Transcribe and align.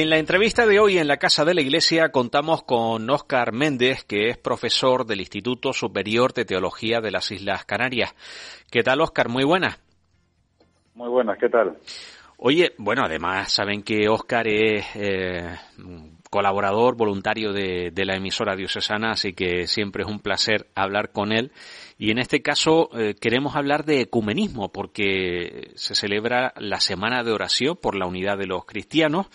En 0.00 0.10
la 0.10 0.18
entrevista 0.18 0.64
de 0.64 0.78
hoy 0.78 0.96
en 0.96 1.08
la 1.08 1.16
Casa 1.16 1.44
de 1.44 1.54
la 1.54 1.60
Iglesia 1.60 2.10
contamos 2.12 2.62
con 2.62 3.10
Óscar 3.10 3.52
Méndez, 3.52 4.04
que 4.04 4.28
es 4.28 4.38
profesor 4.38 5.04
del 5.04 5.18
Instituto 5.18 5.72
Superior 5.72 6.32
de 6.32 6.44
Teología 6.44 7.00
de 7.00 7.10
las 7.10 7.32
Islas 7.32 7.64
Canarias. 7.64 8.14
¿Qué 8.70 8.84
tal, 8.84 9.00
Óscar? 9.00 9.28
Muy 9.28 9.42
buenas. 9.42 9.80
Muy 10.94 11.08
buenas, 11.08 11.36
¿qué 11.36 11.48
tal? 11.48 11.78
Oye, 12.36 12.74
bueno, 12.78 13.02
además 13.04 13.50
saben 13.50 13.82
que 13.82 14.08
Óscar 14.08 14.46
es 14.46 14.86
eh, 14.94 15.56
colaborador 16.30 16.96
voluntario 16.96 17.52
de, 17.52 17.90
la 17.96 18.14
emisora 18.14 18.54
diocesana, 18.54 19.10
así 19.10 19.32
que 19.32 19.66
siempre 19.66 20.04
es 20.04 20.08
un 20.08 20.20
placer 20.20 20.68
hablar 20.76 21.10
con 21.10 21.32
él. 21.32 21.50
Y 21.98 22.12
en 22.12 22.18
este 22.18 22.40
caso 22.40 22.88
eh, 22.96 23.16
queremos 23.20 23.56
hablar 23.56 23.84
de 23.84 24.02
ecumenismo, 24.02 24.70
porque 24.70 25.72
se 25.74 25.96
celebra 25.96 26.54
la 26.56 26.78
Semana 26.78 27.24
de 27.24 27.32
Oración 27.32 27.76
por 27.76 27.96
la 27.96 28.06
Unidad 28.06 28.38
de 28.38 28.46
los 28.46 28.64
Cristianos 28.64 29.26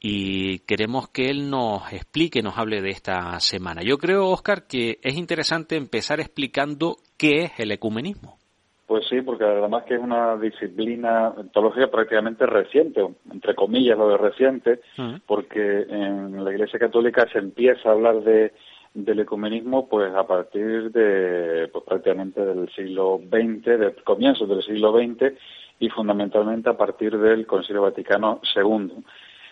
y 0.00 0.60
queremos 0.60 1.08
que 1.08 1.30
él 1.30 1.50
nos 1.50 1.92
explique, 1.92 2.42
nos 2.42 2.56
hable 2.56 2.80
de 2.80 2.90
esta 2.90 3.38
semana. 3.40 3.82
Yo 3.82 3.98
creo, 3.98 4.28
Oscar, 4.28 4.66
que 4.66 4.98
es 5.02 5.16
interesante 5.16 5.76
empezar 5.76 6.20
explicando 6.20 6.96
qué 7.16 7.44
es 7.44 7.60
el 7.60 7.72
ecumenismo. 7.72 8.38
Pues 8.86 9.06
sí, 9.06 9.20
porque 9.20 9.44
además 9.44 9.84
que 9.84 9.96
es 9.96 10.00
una 10.00 10.36
disciplina 10.38 11.34
teológica 11.52 11.88
prácticamente 11.88 12.46
reciente, 12.46 13.06
entre 13.30 13.54
comillas 13.54 13.98
lo 13.98 14.08
de 14.08 14.16
reciente, 14.16 14.80
porque 15.26 15.82
en 15.90 16.42
la 16.42 16.50
Iglesia 16.50 16.78
Católica 16.78 17.26
se 17.30 17.38
empieza 17.38 17.90
a 17.90 17.92
hablar 17.92 18.22
de, 18.22 18.54
del 18.94 19.20
ecumenismo 19.20 19.88
pues 19.88 20.14
a 20.14 20.26
partir 20.26 20.90
de 20.90 21.68
pues, 21.68 21.84
prácticamente 21.84 22.42
del 22.42 22.70
siglo 22.70 23.20
XX, 23.28 23.64
de 23.78 23.94
comienzos 24.04 24.48
del 24.48 24.62
siglo 24.62 24.92
XX 24.92 25.34
y 25.80 25.90
fundamentalmente 25.90 26.70
a 26.70 26.76
partir 26.76 27.18
del 27.18 27.46
Concilio 27.46 27.82
Vaticano 27.82 28.40
II. 28.56 28.90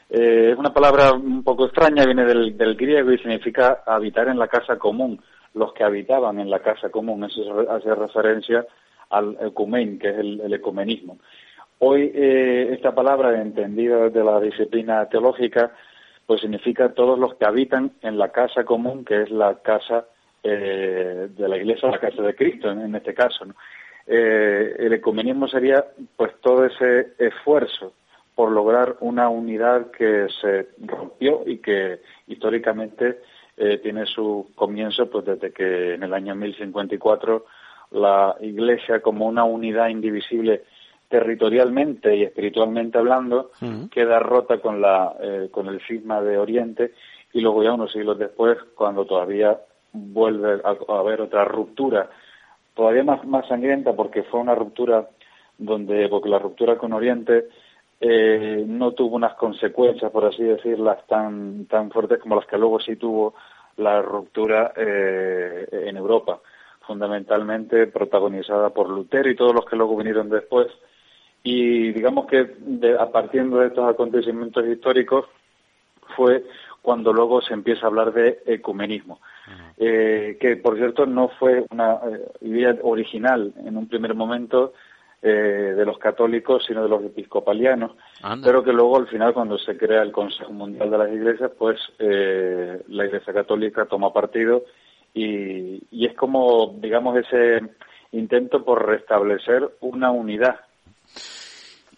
Eh, 0.08 0.50
es 0.52 0.58
una 0.58 0.72
palabra 0.72 1.12
un 1.12 1.42
poco 1.42 1.66
extraña, 1.66 2.04
viene 2.04 2.24
del, 2.24 2.76
griego 2.76 3.10
y 3.10 3.18
significa 3.18 3.82
habitar 3.86 4.28
en 4.28 4.38
la 4.38 4.48
casa 4.48 4.78
común. 4.78 5.20
Los 5.54 5.72
que 5.72 5.84
habitaban 5.84 6.38
en 6.38 6.50
la 6.50 6.60
casa 6.60 6.90
común, 6.90 7.24
eso 7.24 7.68
hace 7.70 7.94
referencia 7.94 8.66
al 9.10 9.36
ecumen, 9.40 9.98
que 9.98 10.10
es 10.10 10.18
el, 10.18 10.52
ecumenismo. 10.52 11.18
Hoy 11.78 12.12
eh, 12.14 12.70
esta 12.72 12.94
palabra, 12.94 13.40
entendida 13.40 14.08
desde 14.08 14.24
la 14.24 14.40
disciplina 14.40 15.06
teológica, 15.08 15.72
pues 16.26 16.40
significa 16.40 16.92
todos 16.92 17.18
los 17.18 17.34
que 17.34 17.46
habitan 17.46 17.92
en 18.02 18.18
la 18.18 18.30
casa 18.30 18.64
común, 18.64 19.04
que 19.04 19.22
es 19.22 19.30
la 19.30 19.56
casa 19.56 20.06
eh, 20.42 21.28
de 21.30 21.48
la 21.48 21.56
Iglesia, 21.56 21.90
la 21.90 21.98
casa 21.98 22.22
de 22.22 22.34
Cristo 22.34 22.70
en, 22.70 22.94
este 22.94 23.14
caso. 23.14 23.46
el 24.06 24.92
ecumenismo 24.92 25.48
sería 25.48 25.84
pues 26.16 26.32
todo 26.40 26.64
ese 26.64 27.14
esfuerzo 27.18 27.92
por 28.36 28.52
lograr 28.52 28.96
una 29.00 29.30
unidad 29.30 29.90
que 29.90 30.28
se 30.40 30.68
rompió 30.78 31.42
y 31.46 31.58
que 31.58 32.02
históricamente 32.28 33.22
eh, 33.56 33.78
tiene 33.78 34.04
su 34.04 34.50
comienzo 34.54 35.08
pues 35.08 35.24
desde 35.24 35.52
que 35.52 35.94
en 35.94 36.02
el 36.02 36.12
año 36.12 36.34
1054 36.36 37.46
la 37.92 38.36
Iglesia 38.40 39.00
como 39.00 39.26
una 39.26 39.44
unidad 39.44 39.88
indivisible 39.88 40.64
territorialmente 41.08 42.14
y 42.14 42.24
espiritualmente 42.24 42.98
hablando 42.98 43.52
queda 43.90 44.18
rota 44.18 44.58
con 44.58 44.82
la 44.82 45.14
eh, 45.18 45.48
con 45.50 45.68
el 45.68 45.80
cisma 45.86 46.20
de 46.20 46.36
Oriente 46.36 46.92
y 47.32 47.40
luego 47.40 47.62
ya 47.62 47.72
unos 47.72 47.92
siglos 47.92 48.18
después 48.18 48.58
cuando 48.74 49.06
todavía 49.06 49.58
vuelve 49.92 50.60
a, 50.62 50.76
haber 50.98 51.22
otra 51.22 51.46
ruptura 51.46 52.10
todavía 52.74 53.04
más, 53.04 53.24
más 53.24 53.48
sangrienta 53.48 53.94
porque 53.94 54.24
fue 54.24 54.40
una 54.40 54.54
ruptura 54.54 55.08
donde 55.56 56.06
porque 56.10 56.28
la 56.28 56.38
ruptura 56.38 56.76
con 56.76 56.92
Oriente 56.92 57.46
eh, 58.00 58.64
no 58.66 58.92
tuvo 58.92 59.16
unas 59.16 59.34
consecuencias, 59.34 60.10
por 60.10 60.24
así 60.26 60.42
decirlas, 60.42 61.06
tan, 61.06 61.66
tan 61.66 61.90
fuertes 61.90 62.18
como 62.18 62.36
las 62.36 62.46
que 62.46 62.58
luego 62.58 62.78
sí 62.78 62.96
tuvo 62.96 63.34
la 63.76 64.02
ruptura 64.02 64.72
eh, 64.76 65.66
en 65.70 65.96
Europa, 65.96 66.40
fundamentalmente 66.86 67.86
protagonizada 67.86 68.70
por 68.70 68.90
Lutero 68.90 69.30
y 69.30 69.36
todos 69.36 69.54
los 69.54 69.64
que 69.64 69.76
luego 69.76 69.96
vinieron 69.96 70.28
después. 70.28 70.68
Y 71.42 71.92
digamos 71.92 72.26
que 72.26 72.56
a 72.98 73.10
partir 73.10 73.44
de 73.48 73.66
estos 73.66 73.88
acontecimientos 73.88 74.66
históricos 74.66 75.26
fue 76.16 76.44
cuando 76.82 77.12
luego 77.12 77.40
se 77.40 77.54
empieza 77.54 77.86
a 77.86 77.88
hablar 77.88 78.12
de 78.12 78.42
ecumenismo, 78.46 79.20
eh, 79.76 80.36
que 80.40 80.56
por 80.56 80.76
cierto 80.76 81.06
no 81.06 81.28
fue 81.28 81.64
una 81.70 81.98
idea 82.40 82.76
original 82.82 83.52
en 83.64 83.76
un 83.76 83.88
primer 83.88 84.14
momento, 84.14 84.72
eh, 85.22 85.74
de 85.74 85.84
los 85.86 85.98
católicos, 85.98 86.62
sino 86.68 86.82
de 86.82 86.90
los 86.90 87.02
episcopalianos, 87.02 87.92
pero 88.44 88.62
que 88.62 88.72
luego 88.72 88.98
al 88.98 89.08
final 89.08 89.32
cuando 89.32 89.56
se 89.58 89.76
crea 89.76 90.02
el 90.02 90.12
Consejo 90.12 90.52
Mundial 90.52 90.90
de 90.90 90.98
las 90.98 91.10
Iglesias, 91.10 91.50
pues 91.58 91.80
eh, 91.98 92.82
la 92.88 93.06
Iglesia 93.06 93.32
Católica 93.32 93.86
toma 93.86 94.12
partido 94.12 94.64
y, 95.14 96.04
es 96.06 96.14
como, 96.14 96.76
digamos, 96.80 97.16
ese 97.16 97.60
intento 98.12 98.62
por 98.62 98.86
restablecer 98.86 99.68
una 99.80 100.10
unidad. 100.10 100.60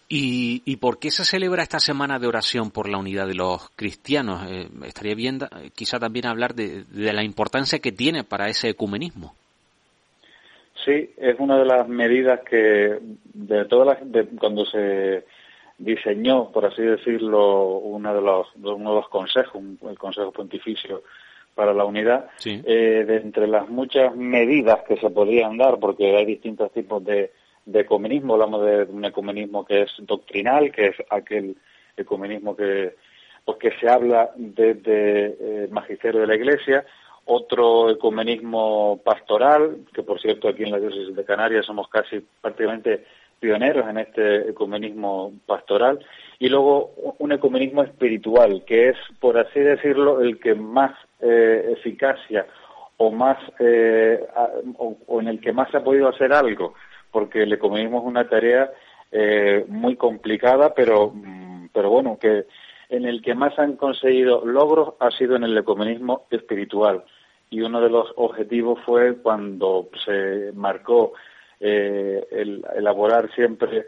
¿Y, 0.07 0.63
¿Y 0.65 0.77
por 0.77 0.97
qué 0.97 1.11
se 1.11 1.25
celebra 1.25 1.61
esta 1.61 1.79
semana 1.79 2.19
de 2.19 2.27
oración 2.27 2.71
por 2.71 2.87
la 2.89 2.97
unidad 2.97 3.27
de 3.27 3.35
los 3.35 3.69
cristianos? 3.75 4.49
Eh, 4.49 4.69
estaría 4.85 5.13
bien 5.13 5.39
quizá 5.75 5.99
también 5.99 6.25
hablar 6.25 6.55
de 6.55 6.85
la 7.13 7.23
importancia 7.23 7.79
que 7.79 7.91
tiene 7.91 8.23
para 8.23 8.47
ese 8.47 8.69
ecumenismo. 8.69 9.35
Sí, 10.89 11.13
es 11.17 11.39
una 11.39 11.59
de 11.59 11.65
las 11.65 11.87
medidas 11.87 12.39
que 12.41 12.97
de 13.33 13.65
todas 13.65 13.85
las 13.85 14.25
cuando 14.39 14.65
se 14.65 15.23
diseñó, 15.77 16.51
por 16.51 16.65
así 16.65 16.81
decirlo, 16.81 17.77
uno 17.77 18.15
de 18.15 18.21
los, 18.21 18.47
uno 18.55 18.89
de 18.89 18.95
los 18.95 19.09
consejos, 19.09 19.61
el 19.87 19.99
Consejo 19.99 20.31
Pontificio 20.31 21.03
para 21.53 21.75
la 21.75 21.85
Unidad, 21.85 22.25
eh, 22.43 23.05
de 23.07 23.17
entre 23.17 23.45
las 23.45 23.69
muchas 23.69 24.15
medidas 24.15 24.79
que 24.87 24.97
se 24.97 25.11
podían 25.11 25.57
dar, 25.57 25.77
porque 25.79 26.15
hay 26.15 26.25
distintos 26.25 26.71
tipos 26.71 27.03
de, 27.05 27.33
de 27.65 27.79
ecumenismo, 27.81 28.33
hablamos 28.33 28.65
de 28.65 28.83
un 28.85 29.05
ecumenismo 29.05 29.63
que 29.65 29.83
es 29.83 29.91
doctrinal, 29.99 30.71
que 30.71 30.87
es 30.87 30.95
aquel 31.11 31.55
ecumenismo 31.95 32.55
que, 32.55 32.95
pues 33.45 33.57
que 33.59 33.71
se 33.79 33.87
habla 33.87 34.31
desde 34.35 35.25
el 35.25 35.65
eh, 35.65 35.67
magisterio 35.69 36.21
de 36.21 36.27
la 36.27 36.35
Iglesia, 36.35 36.83
otro 37.29 37.91
ecumenismo 37.91 38.99
pastoral, 39.03 39.85
que 39.93 40.01
por 40.01 40.19
cierto 40.19 40.49
aquí 40.49 40.63
en 40.63 40.71
la 40.71 40.79
diócesis 40.79 41.15
de 41.15 41.23
Canarias 41.23 41.65
somos 41.65 41.87
casi 41.87 42.25
prácticamente 42.41 43.05
pioneros 43.39 43.87
en 43.87 43.99
este 43.99 44.49
ecumenismo 44.49 45.33
pastoral, 45.45 45.99
y 46.39 46.49
luego 46.49 46.91
un 47.19 47.31
ecumenismo 47.31 47.83
espiritual, 47.83 48.63
que 48.65 48.89
es, 48.89 48.97
por 49.19 49.37
así 49.37 49.59
decirlo, 49.59 50.21
el 50.21 50.39
que 50.39 50.55
más 50.55 50.91
eh, 51.21 51.75
eficacia 51.77 52.47
o 52.97 53.11
más 53.11 53.37
eh, 53.59 54.19
o, 54.77 55.21
en 55.21 55.27
el 55.27 55.39
que 55.39 55.53
más 55.53 55.69
se 55.69 55.77
ha 55.77 55.83
podido 55.83 56.09
hacer 56.09 56.33
algo, 56.33 56.73
porque 57.11 57.43
el 57.43 57.53
ecumenismo 57.53 57.99
es 57.99 58.05
una 58.05 58.27
tarea 58.27 58.71
eh, 59.11 59.65
muy 59.67 59.95
complicada, 59.95 60.73
pero, 60.73 61.11
mm, 61.13 61.69
pero 61.73 61.91
bueno, 61.91 62.17
que 62.19 62.45
en 62.89 63.05
el 63.05 63.21
que 63.21 63.35
más 63.35 63.57
han 63.59 63.75
conseguido 63.75 64.43
logros 64.43 64.95
ha 64.99 65.11
sido 65.11 65.35
en 65.35 65.43
el 65.43 65.55
ecumenismo 65.55 66.25
espiritual 66.31 67.03
y 67.49 67.61
uno 67.61 67.81
de 67.81 67.89
los 67.89 68.11
objetivos 68.15 68.79
fue 68.85 69.17
cuando 69.17 69.89
se 70.05 70.51
marcó 70.53 71.13
eh, 71.59 72.27
el 72.31 72.63
elaborar 72.75 73.31
siempre 73.33 73.87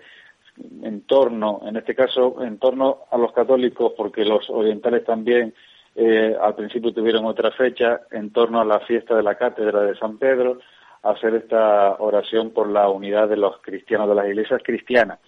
en 0.83 1.01
torno, 1.01 1.61
en 1.65 1.77
este 1.77 1.95
caso, 1.95 2.43
en 2.43 2.57
torno 2.57 3.05
a 3.09 3.17
los 3.17 3.31
católicos, 3.31 3.93
porque 3.95 4.25
los 4.25 4.49
orientales 4.49 5.05
también 5.05 5.53
eh, 5.95 6.35
al 6.39 6.55
principio 6.55 6.93
tuvieron 6.93 7.25
otra 7.25 7.51
fecha, 7.51 8.01
en 8.11 8.31
torno 8.31 8.61
a 8.61 8.65
la 8.65 8.79
fiesta 8.81 9.15
de 9.15 9.23
la 9.23 9.35
cátedra 9.35 9.81
de 9.81 9.95
San 9.95 10.17
Pedro, 10.17 10.59
hacer 11.03 11.35
esta 11.35 11.95
oración 11.99 12.51
por 12.51 12.69
la 12.69 12.89
unidad 12.89 13.27
de 13.27 13.37
los 13.37 13.59
cristianos, 13.61 14.09
de 14.09 14.15
las 14.15 14.27
iglesias 14.27 14.61
cristianas, 14.63 15.19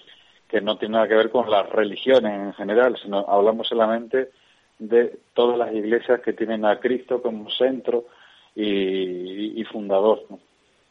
que 0.47 0.62
no 0.62 0.77
tiene 0.77 0.94
nada 0.94 1.07
que 1.07 1.15
ver 1.15 1.31
con 1.31 1.50
las 1.50 1.68
religiones 1.69 2.33
en 2.33 2.53
general, 2.53 2.97
sino 3.01 3.25
hablamos 3.27 3.68
solamente 3.68 4.29
de 4.77 5.19
todas 5.33 5.57
las 5.57 5.74
iglesias 5.74 6.21
que 6.21 6.33
tienen 6.33 6.65
a 6.65 6.79
Cristo 6.79 7.21
como 7.21 7.50
centro 7.50 8.06
y, 8.55 9.63
fundador. 9.71 10.21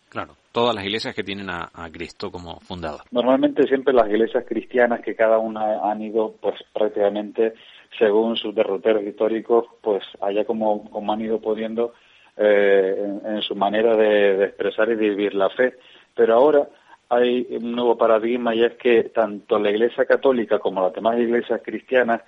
Claro, 0.09 0.35
todas 0.51 0.75
las 0.75 0.85
iglesias 0.85 1.15
que 1.15 1.23
tienen 1.23 1.49
a, 1.51 1.71
Cristo 1.93 2.31
como 2.31 2.59
fundador. 2.61 3.03
Normalmente 3.11 3.67
siempre 3.67 3.95
las 3.95 4.09
iglesias 4.09 4.45
cristianas 4.47 5.01
que 5.01 5.15
cada 5.15 5.39
una 5.39 5.91
han 5.91 6.03
ido 6.03 6.35
pues 6.41 6.57
prácticamente 6.73 7.55
según 7.99 8.37
sus 8.37 8.55
derroteros 8.55 9.05
históricos 9.05 9.67
pues 9.81 10.03
allá 10.21 10.45
como, 10.45 10.91
como 10.91 11.13
han 11.13 11.21
ido 11.21 11.41
pudiendo 11.41 11.93
eh, 12.37 13.21
en, 13.25 13.43
su 13.43 13.55
manera 13.55 13.97
de, 13.97 14.37
de 14.37 14.45
expresar 14.47 14.91
y 14.91 14.97
vivir 14.97 15.35
la 15.35 15.51
fe. 15.51 15.75
Pero 16.15 16.35
ahora 16.35 16.69
hay 17.09 17.47
un 17.51 17.73
nuevo 17.73 17.97
paradigma 17.97 18.55
y 18.55 18.65
es 18.65 18.73
que 18.75 19.05
tanto 19.05 19.59
la 19.59 19.71
Iglesia 19.71 20.07
Católica 20.07 20.59
como 20.59 20.83
las 20.83 20.95
demás 20.95 21.19
iglesias 21.19 21.61
cristianas 21.63 22.23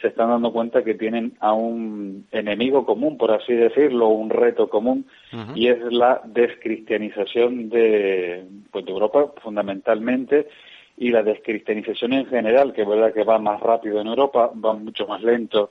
se 0.00 0.08
están 0.08 0.30
dando 0.30 0.52
cuenta 0.52 0.82
que 0.82 0.94
tienen 0.94 1.34
a 1.40 1.52
un 1.52 2.26
enemigo 2.30 2.86
común, 2.86 3.18
por 3.18 3.30
así 3.32 3.52
decirlo, 3.52 4.08
un 4.08 4.30
reto 4.30 4.68
común, 4.68 5.06
y 5.54 5.68
es 5.68 5.78
la 5.92 6.20
descristianización 6.24 7.68
de, 7.68 8.44
pues, 8.70 8.84
de 8.84 8.90
Europa 8.90 9.32
fundamentalmente 9.42 10.48
y 10.96 11.10
la 11.10 11.22
descristianización 11.22 12.12
en 12.12 12.26
general, 12.26 12.72
que 12.72 12.82
es 12.82 12.88
verdad 12.88 13.12
que 13.12 13.24
va 13.24 13.38
más 13.38 13.60
rápido 13.60 14.00
en 14.00 14.06
Europa, 14.06 14.50
va 14.52 14.74
mucho 14.74 15.06
más 15.06 15.22
lento 15.22 15.70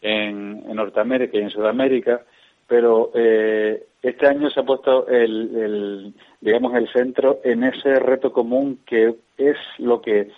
en, 0.00 0.62
Norteamérica 0.74 1.38
y 1.38 1.42
en 1.42 1.50
Sudamérica, 1.50 2.22
pero 2.66 3.10
eh, 3.14 3.86
este 4.02 4.26
año 4.26 4.48
se 4.50 4.60
ha 4.60 4.62
puesto 4.62 5.06
el, 5.08 6.14
digamos, 6.40 6.74
el 6.74 6.88
centro 6.92 7.40
en 7.44 7.64
ese 7.64 7.98
reto 7.98 8.32
común 8.32 8.80
que 8.86 9.14
es 9.36 9.56
lo 9.78 10.00
que, 10.00 10.30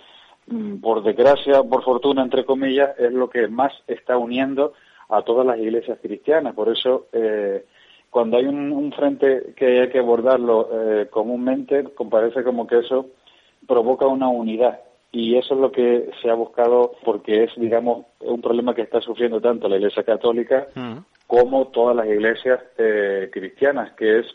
por 0.81 1.03
desgracia, 1.03 1.63
por 1.63 1.83
fortuna, 1.83 2.21
entre 2.21 2.45
comillas, 2.45 2.97
es 2.99 3.11
lo 3.11 3.29
que 3.29 3.47
más 3.47 3.71
está 3.87 4.17
uniendo 4.17 4.73
a 5.09 5.21
todas 5.21 5.45
las 5.45 5.57
iglesias 5.57 5.99
cristianas. 6.01 6.53
Por 6.53 6.69
eso, 6.69 7.07
eh, 7.13 7.65
cuando 8.09 8.37
hay 8.37 8.45
un, 8.45 8.91
frente 8.93 9.53
que 9.55 9.81
hay 9.81 9.89
que 9.89 9.99
abordarlo 9.99 10.69
eh, 10.71 11.07
comúnmente, 11.09 11.83
parece 12.09 12.43
como 12.43 12.67
que 12.67 12.79
eso 12.79 13.07
provoca 13.67 14.05
una 14.07 14.27
unidad. 14.27 14.79
Y 15.11 15.37
eso 15.37 15.53
es 15.53 15.59
lo 15.59 15.71
que 15.71 16.09
se 16.21 16.29
ha 16.29 16.33
buscado 16.33 16.93
porque 17.03 17.43
es, 17.43 17.51
digamos, 17.55 18.05
un 18.21 18.41
problema 18.41 18.73
que 18.73 18.81
está 18.81 18.99
sufriendo 18.99 19.39
tanto 19.39 19.69
la 19.69 19.77
Iglesia 19.77 20.03
Católica 20.03 20.67
mm. 20.73 20.97
como 21.27 21.67
todas 21.67 21.95
las 21.95 22.07
iglesias 22.07 22.59
eh, 22.77 23.29
cristianas, 23.31 23.93
que 23.93 24.19
es 24.19 24.25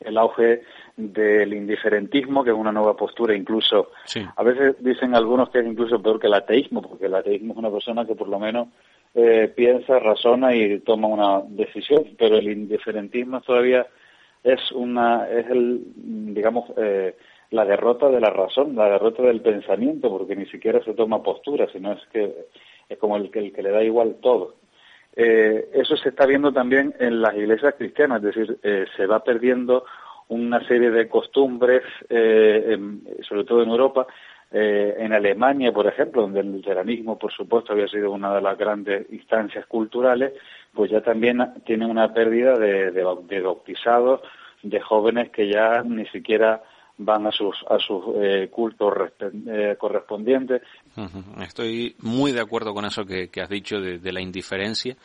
el 0.00 0.18
auge 0.18 0.62
del 0.96 1.52
indiferentismo, 1.54 2.44
que 2.44 2.50
es 2.50 2.56
una 2.56 2.72
nueva 2.72 2.96
postura 2.96 3.34
incluso. 3.34 3.90
A 4.36 4.42
veces 4.42 4.76
dicen 4.80 5.14
algunos 5.14 5.50
que 5.50 5.60
es 5.60 5.66
incluso 5.66 6.00
peor 6.00 6.20
que 6.20 6.26
el 6.26 6.34
ateísmo, 6.34 6.82
porque 6.82 7.06
el 7.06 7.14
ateísmo 7.14 7.52
es 7.52 7.58
una 7.58 7.70
persona 7.70 8.06
que 8.06 8.14
por 8.14 8.28
lo 8.28 8.38
menos 8.38 8.68
eh, 9.14 9.52
piensa, 9.54 9.98
razona 9.98 10.54
y 10.54 10.80
toma 10.80 11.08
una 11.08 11.40
decisión, 11.46 12.04
pero 12.18 12.36
el 12.36 12.50
indiferentismo 12.50 13.40
todavía 13.40 13.86
es 14.42 14.72
una, 14.72 15.28
es 15.28 15.48
el, 15.50 15.82
digamos, 16.34 16.70
eh, 16.76 17.16
la 17.50 17.64
derrota 17.64 18.08
de 18.08 18.20
la 18.20 18.30
razón, 18.30 18.74
la 18.74 18.90
derrota 18.90 19.22
del 19.22 19.40
pensamiento, 19.40 20.10
porque 20.10 20.36
ni 20.36 20.46
siquiera 20.46 20.82
se 20.84 20.94
toma 20.94 21.22
postura, 21.22 21.66
sino 21.72 21.92
es 21.92 22.00
que 22.12 22.46
es 22.88 22.98
como 22.98 23.16
el 23.16 23.30
que, 23.30 23.38
el 23.38 23.52
que 23.52 23.62
le 23.62 23.70
da 23.70 23.82
igual 23.82 24.16
todo. 24.20 24.54
Eh, 25.16 25.70
eso 25.72 25.96
se 25.96 26.08
está 26.08 26.26
viendo 26.26 26.52
también 26.52 26.94
en 26.98 27.22
las 27.22 27.34
iglesias 27.36 27.74
cristianas, 27.78 28.22
es 28.24 28.34
decir, 28.34 28.58
eh, 28.62 28.86
se 28.96 29.06
va 29.06 29.22
perdiendo 29.22 29.84
una 30.28 30.66
serie 30.66 30.90
de 30.90 31.08
costumbres, 31.08 31.82
eh, 32.08 32.76
sobre 33.28 33.44
todo 33.44 33.62
en 33.62 33.68
Europa, 33.68 34.06
en 34.56 35.12
Alemania, 35.12 35.72
por 35.72 35.88
ejemplo, 35.88 36.22
donde 36.22 36.38
el 36.38 36.52
luteranismo, 36.52 37.18
por 37.18 37.32
supuesto, 37.32 37.72
había 37.72 37.88
sido 37.88 38.12
una 38.12 38.32
de 38.32 38.40
las 38.40 38.56
grandes 38.56 39.04
instancias 39.10 39.66
culturales, 39.66 40.32
pues 40.72 40.92
ya 40.92 41.00
también 41.00 41.40
tiene 41.66 41.86
una 41.86 42.14
pérdida 42.14 42.56
de, 42.56 42.92
de, 42.92 43.04
de 43.26 43.40
bautizados, 43.40 44.20
de 44.62 44.80
jóvenes 44.80 45.30
que 45.30 45.48
ya 45.48 45.82
ni 45.82 46.06
siquiera 46.06 46.62
van 46.98 47.26
a 47.26 47.32
sus, 47.32 47.56
a 47.68 47.78
sus 47.78 48.04
eh, 48.16 48.48
cultos 48.50 48.92
eh, 49.20 49.76
correspondientes. 49.78 50.62
Estoy 51.40 51.96
muy 52.00 52.32
de 52.32 52.40
acuerdo 52.40 52.72
con 52.72 52.84
eso 52.84 53.04
que, 53.04 53.28
has 53.40 53.48
dicho 53.48 53.80
de, 53.80 54.12
la 54.12 54.20
indiferencia 54.20 54.96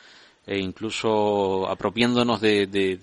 e 0.45 0.59
incluso 0.59 1.68
apropiándonos 1.68 2.41
de, 2.41 2.68
de, 2.68 3.00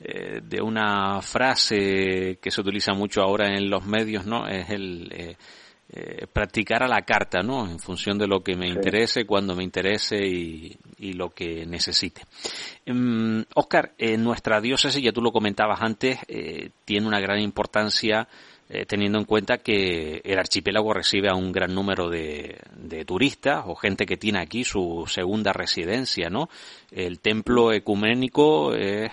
eh, 0.00 0.40
de, 0.42 0.62
una 0.62 1.20
frase 1.22 2.38
que 2.40 2.50
se 2.50 2.60
utiliza 2.60 2.92
mucho 2.92 3.22
ahora 3.22 3.48
en 3.48 3.68
los 3.68 3.84
medios, 3.84 4.26
¿no? 4.26 4.46
Es 4.46 4.70
el 4.70 5.36
eh, 5.90 6.26
practicar 6.30 6.82
a 6.82 6.86
la 6.86 7.00
carta, 7.00 7.40
¿no? 7.42 7.64
En 7.66 7.78
función 7.78 8.18
de 8.18 8.26
lo 8.26 8.40
que 8.40 8.54
me 8.56 8.68
interese, 8.68 9.24
cuando 9.24 9.56
me 9.56 9.64
interese 9.64 10.18
y, 10.18 10.76
lo 11.14 11.30
que 11.30 11.64
necesite. 11.64 12.20
Oscar, 13.54 13.92
mm, 13.92 14.04
en 14.04 14.22
nuestra 14.22 14.60
diócesis, 14.60 15.02
ya 15.02 15.12
tú 15.12 15.22
lo 15.22 15.32
comentabas 15.32 15.80
antes, 15.80 16.18
eh, 16.28 16.68
tiene 16.84 17.06
una 17.06 17.20
gran 17.20 17.40
importancia 17.40 18.28
eh, 18.68 18.84
teniendo 18.84 19.18
en 19.18 19.24
cuenta 19.24 19.58
que 19.58 20.20
el 20.22 20.38
archipiélago 20.38 20.92
recibe 20.92 21.30
a 21.30 21.34
un 21.34 21.52
gran 21.52 21.74
número 21.74 22.10
de, 22.10 22.58
turistas 23.06 23.64
o 23.66 23.74
gente 23.74 24.04
que 24.04 24.18
tiene 24.18 24.40
aquí 24.40 24.64
su 24.64 25.04
segunda 25.06 25.54
residencia, 25.54 26.28
¿no? 26.28 26.50
El 26.92 27.20
templo 27.20 27.72
ecuménico 27.72 28.74
es 28.74 29.10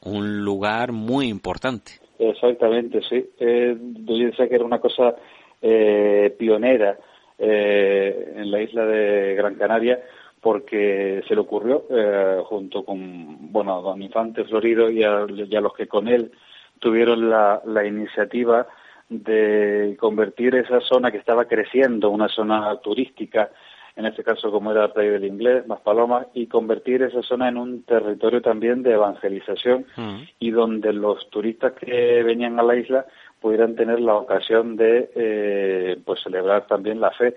un 0.00 0.38
lugar 0.42 0.92
muy 0.92 1.28
importante. 1.28 1.92
Exactamente, 2.18 3.02
sí. 3.02 3.26
yo 3.38 4.26
decía 4.26 4.48
que 4.48 4.54
era 4.54 4.64
una 4.64 4.80
cosa 4.80 5.14
eh, 5.62 6.34
pionera 6.38 6.96
eh, 7.38 8.34
en 8.36 8.50
la 8.50 8.60
isla 8.60 8.84
de 8.86 9.34
Gran 9.34 9.54
Canaria 9.54 10.00
porque 10.40 11.22
se 11.26 11.34
le 11.34 11.40
ocurrió 11.40 11.84
eh, 11.90 12.40
junto 12.44 12.84
con 12.84 13.52
bueno 13.52 13.76
a 13.76 13.80
don 13.80 14.02
Infante 14.02 14.44
Florido 14.44 14.90
y 14.90 15.02
a, 15.02 15.26
los 15.26 15.74
que 15.74 15.88
con 15.88 16.08
él 16.08 16.32
tuvieron 16.78 17.28
la, 17.28 17.60
la 17.64 17.84
iniciativa 17.84 18.66
de 19.08 19.96
convertir 19.98 20.54
esa 20.54 20.80
zona 20.80 21.10
que 21.10 21.18
estaba 21.18 21.46
creciendo, 21.46 22.10
una 22.10 22.28
zona 22.28 22.76
turística, 22.76 23.50
en 23.96 24.06
este 24.06 24.22
caso 24.22 24.50
como 24.52 24.70
era 24.70 24.82
la 24.82 24.92
playa 24.92 25.12
del 25.12 25.24
Inglés, 25.24 25.66
más 25.66 25.80
Palomas, 25.80 26.26
y 26.34 26.46
convertir 26.46 27.02
esa 27.02 27.22
zona 27.22 27.48
en 27.48 27.56
un 27.56 27.82
territorio 27.82 28.40
también 28.42 28.82
de 28.82 28.92
evangelización 28.92 29.86
mm. 29.96 30.18
y 30.38 30.50
donde 30.50 30.92
los 30.92 31.28
turistas 31.30 31.72
que 31.72 32.22
venían 32.22 32.60
a 32.60 32.62
la 32.62 32.76
isla 32.76 33.06
pudieran 33.40 33.76
tener 33.76 34.00
la 34.00 34.14
ocasión 34.14 34.76
de 34.76 35.10
eh, 35.14 35.98
pues 36.04 36.20
celebrar 36.22 36.66
también 36.66 37.00
la 37.00 37.10
fe 37.12 37.36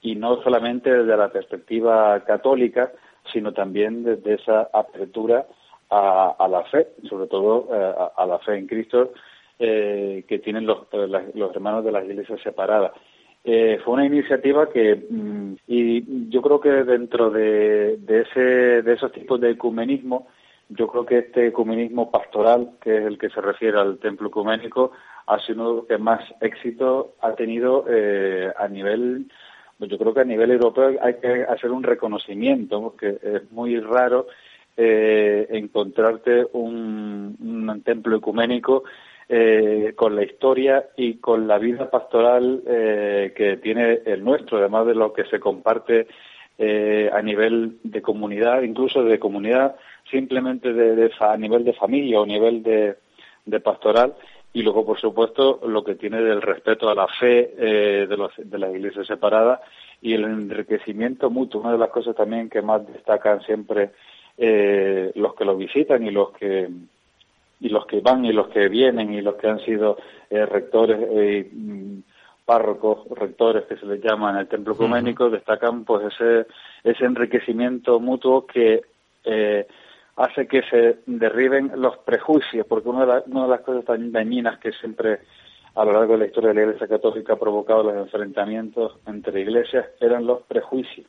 y 0.00 0.14
no 0.14 0.42
solamente 0.42 0.90
desde 0.90 1.16
la 1.16 1.30
perspectiva 1.30 2.20
católica 2.24 2.92
sino 3.32 3.52
también 3.52 4.02
desde 4.02 4.34
esa 4.34 4.68
apertura 4.72 5.46
a, 5.90 6.48
la 6.50 6.64
fe 6.64 6.88
sobre 7.08 7.26
todo 7.26 7.68
eh, 7.72 7.94
a, 8.16 8.26
la 8.26 8.38
fe 8.38 8.56
en 8.56 8.66
Cristo 8.66 9.12
eh, 9.58 10.24
que 10.26 10.38
tienen 10.38 10.66
los, 10.66 10.86
los 11.34 11.54
hermanos 11.54 11.84
de 11.84 11.92
las 11.92 12.04
iglesias 12.04 12.40
separadas. 12.42 12.92
Fue 13.44 13.94
una 13.94 14.06
iniciativa 14.06 14.68
que 14.70 14.94
mm, 15.10 15.54
y 15.66 16.30
yo 16.30 16.40
creo 16.42 16.60
que 16.60 16.70
dentro 16.84 17.30
de, 17.30 17.96
de 17.98 18.20
ese 18.20 18.82
de 18.82 18.92
esos 18.92 19.12
tipos 19.12 19.40
de 19.40 19.50
ecumenismo 19.50 20.28
yo 20.74 20.86
creo 20.88 21.04
que 21.04 21.18
este 21.18 21.48
ecumenismo 21.48 22.10
pastoral, 22.10 22.72
que 22.80 22.98
es 22.98 23.04
el 23.04 23.18
que 23.18 23.30
se 23.30 23.40
refiere 23.40 23.78
al 23.78 23.98
templo 23.98 24.28
ecuménico, 24.28 24.92
ha 25.26 25.38
sido 25.40 25.76
lo 25.76 25.86
que 25.86 25.98
más 25.98 26.22
éxito 26.40 27.14
ha 27.20 27.34
tenido 27.34 27.84
eh, 27.88 28.52
a 28.56 28.68
nivel, 28.68 29.26
pues 29.78 29.90
yo 29.90 29.98
creo 29.98 30.14
que 30.14 30.20
a 30.20 30.24
nivel 30.24 30.50
europeo 30.50 30.98
hay 31.00 31.14
que 31.14 31.44
hacer 31.44 31.70
un 31.70 31.82
reconocimiento, 31.82 32.80
porque 32.80 33.18
es 33.22 33.50
muy 33.52 33.78
raro 33.80 34.26
eh, 34.76 35.46
encontrarte 35.50 36.46
un, 36.52 37.82
templo 37.84 38.16
ecuménico 38.16 38.84
eh, 39.28 39.92
con 39.96 40.14
la 40.14 40.24
historia 40.24 40.86
y 40.96 41.14
con 41.14 41.48
la 41.48 41.58
vida 41.58 41.90
pastoral 41.90 42.62
que 42.64 43.58
tiene 43.62 44.00
el 44.04 44.22
nuestro, 44.22 44.58
además 44.58 44.86
de 44.86 44.94
lo 44.94 45.12
que 45.12 45.24
se 45.24 45.40
comparte 45.40 46.06
a 47.12 47.22
nivel 47.22 47.78
de 47.82 48.02
comunidad, 48.02 48.62
incluso 48.62 49.02
de 49.02 49.18
comunidad 49.18 49.74
simplemente 50.10 50.72
de, 50.72 51.10
a 51.18 51.36
nivel 51.36 51.64
de 51.64 51.72
familia 51.72 52.20
o 52.20 52.24
a 52.24 52.26
nivel 52.26 52.62
de, 52.62 52.96
de 53.46 53.60
pastoral 53.60 54.14
y 54.54 54.62
luego, 54.62 54.84
por 54.84 55.00
supuesto, 55.00 55.60
lo 55.66 55.82
que 55.82 55.94
tiene 55.94 56.20
del 56.20 56.42
respeto 56.42 56.88
a 56.88 56.94
la 56.94 57.06
fe 57.08 57.54
eh, 57.56 58.06
de, 58.06 58.16
los, 58.16 58.32
de 58.36 58.58
las 58.58 58.74
iglesias 58.74 59.06
separadas 59.06 59.60
y 60.02 60.12
el 60.12 60.24
enriquecimiento 60.24 61.30
mutuo. 61.30 61.62
Una 61.62 61.72
de 61.72 61.78
las 61.78 61.90
cosas 61.90 62.14
también 62.14 62.50
que 62.50 62.60
más 62.60 62.86
destacan 62.86 63.40
siempre 63.42 63.92
eh, 64.36 65.10
los 65.14 65.34
que 65.34 65.44
lo 65.44 65.56
visitan 65.56 66.06
y 66.06 66.10
los 66.10 66.32
que 66.32 66.68
y 67.60 67.68
los 67.68 67.86
que 67.86 68.00
van 68.00 68.24
y 68.24 68.32
los 68.32 68.48
que 68.48 68.68
vienen 68.68 69.14
y 69.14 69.20
los 69.20 69.36
que 69.36 69.46
han 69.46 69.60
sido 69.60 69.96
eh, 70.28 70.44
rectores 70.46 70.98
y 70.98 71.48
mm, 71.54 72.02
párrocos, 72.44 73.08
rectores 73.10 73.64
que 73.66 73.76
se 73.76 73.86
les 73.86 74.02
llama 74.02 74.30
en 74.30 74.38
el 74.38 74.48
templo 74.48 74.74
ecuménico, 74.74 75.30
destacan 75.30 75.84
pues 75.84 76.12
ese, 76.12 76.46
ese 76.82 77.04
enriquecimiento 77.04 78.00
mutuo 78.00 78.46
que 78.46 78.82
eh, 79.24 79.66
hace 80.16 80.46
que 80.46 80.62
se 80.62 80.98
derriben 81.06 81.72
los 81.76 81.98
prejuicios, 81.98 82.66
porque 82.66 82.88
una 82.88 83.06
de, 83.06 83.22
una 83.26 83.44
de 83.44 83.48
las 83.48 83.60
cosas 83.60 83.84
tan 83.84 84.12
dañinas 84.12 84.58
que 84.58 84.72
siempre 84.72 85.20
a 85.74 85.84
lo 85.84 85.92
largo 85.92 86.12
de 86.12 86.18
la 86.18 86.26
historia 86.26 86.50
de 86.50 86.54
la 86.56 86.62
Iglesia 86.62 86.86
Católica 86.86 87.32
ha 87.32 87.38
provocado 87.38 87.82
los 87.82 87.96
enfrentamientos 87.96 88.98
entre 89.06 89.40
iglesias 89.40 89.86
eran 90.00 90.26
los 90.26 90.42
prejuicios, 90.42 91.06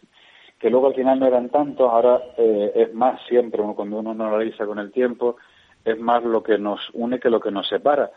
que 0.57 0.69
luego 0.69 0.87
al 0.87 0.95
final 0.95 1.19
no 1.19 1.27
eran 1.27 1.49
tantos, 1.49 1.91
ahora 1.91 2.21
eh, 2.37 2.71
es 2.75 2.93
más 2.93 3.19
siempre, 3.27 3.61
cuando 3.75 3.99
uno 3.99 4.13
no 4.13 4.27
analiza 4.27 4.65
con 4.65 4.79
el 4.79 4.91
tiempo, 4.91 5.35
es 5.83 5.99
más 5.99 6.23
lo 6.23 6.41
que 6.41 6.57
nos 6.57 6.79
une 6.93 7.19
que 7.19 7.29
lo 7.29 7.41
que 7.41 7.51
nos 7.51 7.67
separa, 7.67 8.09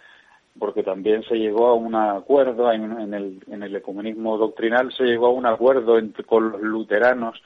porque 0.57 0.85
también 0.85 1.25
se 1.25 1.35
llegó 1.35 1.67
a 1.67 1.75
un 1.75 1.97
acuerdo 1.97 2.71
en, 2.73 3.13
el, 3.13 3.43
en 3.49 3.63
el 3.65 3.75
ecumenismo 3.75 4.39
doctrinal, 4.39 4.93
se 4.93 5.03
llegó 5.03 5.27
a 5.27 5.33
un 5.33 5.47
acuerdo 5.47 5.99
entre, 5.99 6.23
con 6.25 6.53
los 6.53 6.61
luteranos 6.63 7.43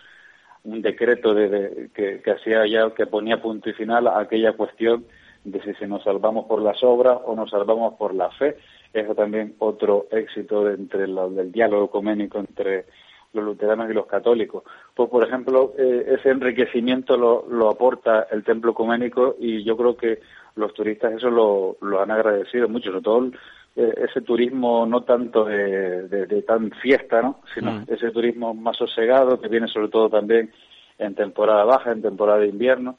un 0.64 0.82
decreto 0.82 1.34
de, 1.34 1.90
que, 1.94 2.22
hacía 2.30 2.66
ya 2.66 2.90
que 2.94 3.06
ponía 3.06 3.40
punto 3.40 3.70
y 3.70 3.72
final 3.72 4.06
a 4.06 4.20
aquella 4.20 4.52
cuestión 4.52 5.04
de 5.44 5.60
si, 5.62 5.72
se 5.74 5.86
nos 5.86 6.02
salvamos 6.02 6.46
por 6.46 6.60
las 6.60 6.82
obras 6.82 7.18
o 7.24 7.34
nos 7.34 7.50
salvamos 7.50 7.94
por 7.94 8.14
la 8.14 8.30
fe. 8.30 8.56
Eso 8.92 9.14
también 9.14 9.54
otro 9.58 10.06
éxito 10.10 10.68
entre 10.68 11.06
del 11.06 11.52
diálogo 11.52 11.86
ecuménico 11.86 12.38
entre 12.38 12.86
los 13.32 13.44
luteranos 13.44 13.90
y 13.90 13.94
los 13.94 14.06
católicos. 14.06 14.64
Pues, 14.94 15.08
por 15.08 15.22
ejemplo, 15.22 15.72
eh, 15.78 16.16
ese 16.18 16.30
enriquecimiento 16.30 17.16
lo, 17.16 17.46
lo, 17.48 17.70
aporta 17.70 18.26
el 18.30 18.42
templo 18.42 18.72
ecuménico 18.72 19.36
y 19.38 19.62
yo 19.62 19.76
creo 19.76 19.96
que 19.96 20.18
los 20.56 20.74
turistas 20.74 21.12
eso 21.14 21.30
lo, 21.30 21.76
lo 21.80 22.02
han 22.02 22.10
agradecido 22.10 22.68
mucho, 22.68 22.90
sobre 22.90 23.02
todo 23.02 23.30
ese 23.76 24.20
turismo 24.22 24.84
no 24.86 25.02
tanto 25.02 25.44
de, 25.44 26.44
tan 26.46 26.70
fiesta, 26.82 27.22
¿no? 27.22 27.40
sino 27.54 27.72
mm. 27.72 27.84
ese 27.88 28.10
turismo 28.10 28.52
más 28.54 28.76
sosegado 28.76 29.40
que 29.40 29.48
viene 29.48 29.68
sobre 29.68 29.88
todo 29.88 30.08
también 30.08 30.52
en 30.98 31.14
temporada 31.14 31.64
baja, 31.64 31.92
en 31.92 32.02
temporada 32.02 32.40
de 32.40 32.48
invierno, 32.48 32.98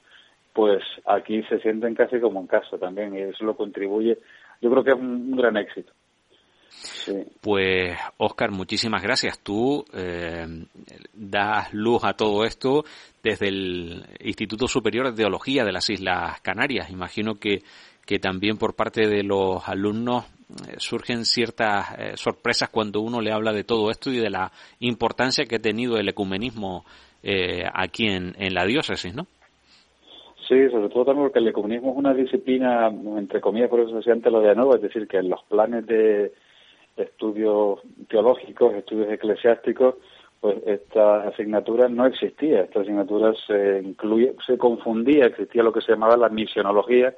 pues 0.54 0.84
aquí 1.06 1.44
se 1.44 1.60
sienten 1.60 1.94
casi 1.96 2.20
como 2.20 2.40
en 2.40 2.48
casa 2.48 2.78
también 2.78 3.16
y 3.16 3.22
eso 3.22 3.46
lo 3.46 3.56
contribuye. 3.56 4.18
Yo 4.62 4.70
creo 4.72 4.84
que 4.84 4.92
es 4.92 4.98
un, 4.98 5.36
gran 5.36 5.58
éxito. 5.58 5.92
Pues, 7.42 7.98
Oscar, 8.18 8.52
muchísimas 8.52 9.04
gracias. 9.04 9.40
Tú 9.40 9.86
eh, 9.94 10.46
das 11.14 11.74
luz 11.74 12.04
a 12.04 12.14
todo 12.14 12.44
esto 12.44 12.84
desde 13.22 13.50
el 13.50 14.04
Instituto 14.20 14.68
Superior 14.68 15.10
de 15.10 15.18
Teología 15.18 15.64
de 15.64 15.72
las 15.72 15.90
Islas 15.90 16.42
Canarias. 16.42 16.90
Imagino 16.90 17.36
que, 17.36 17.60
que 18.06 18.20
también 18.20 18.58
por 18.58 18.76
parte 18.76 19.08
de 19.08 19.24
los 19.24 19.68
alumnos 19.68 20.26
eh, 20.26 20.41
surgen 20.78 21.26
ciertas 21.26 21.98
eh, 21.98 22.12
sorpresas 22.16 22.70
cuando 22.70 23.02
uno 23.02 23.22
le 23.22 23.32
habla 23.32 23.54
de 23.54 23.64
todo 23.64 23.90
esto 23.90 24.10
y 24.10 24.18
de 24.18 24.30
la 24.30 24.52
importancia 24.80 25.46
que 25.46 25.58
ha 25.58 25.62
tenido 25.62 25.98
el 25.98 26.10
ecumenismo 26.10 26.86
eh, 27.24 27.64
aquí 27.74 28.08
en, 28.08 28.36
en 28.38 28.54
la 28.54 28.66
diócesis, 28.66 29.16
¿no? 29.16 29.28
Sí, 30.48 30.70
sobre 30.70 30.90
todo 30.90 31.06
también 31.06 31.28
porque 31.28 31.40
el 31.40 31.48
ecumenismo 31.48 31.92
es 31.92 31.98
una 31.98 32.14
disciplina, 32.14 32.88
entre 32.88 33.40
comillas, 33.40 33.70
por 33.70 33.80
eso 33.80 33.96
se 33.98 34.04
siente 34.04 34.30
lo 34.30 34.42
de 34.42 34.54
nuevo, 34.56 34.76
es 34.76 34.82
decir, 34.82 35.08
que 35.08 35.18
en 35.18 35.30
los 35.30 35.42
planes 35.44 35.86
de 35.86 36.34
estudios 36.98 37.80
teológicos, 38.10 38.74
estudios 38.74 39.12
eclesiásticos, 39.12 39.96
pues 40.42 40.58
esta 40.66 41.28
asignatura 41.28 41.88
no 41.88 42.06
existía. 42.06 42.64
Esta 42.64 42.82
asignatura 42.82 43.34
se 43.48 43.82
incluye, 43.84 44.36
se 44.46 44.58
confundía, 44.58 45.28
existía 45.28 45.64
lo 45.64 45.72
que 45.72 45.82
se 45.82 45.92
llamaba 45.92 46.18
la 46.18 46.30
misionología 46.30 47.14